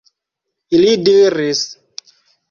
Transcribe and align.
Ili 0.77 0.95
diris: 1.09 1.61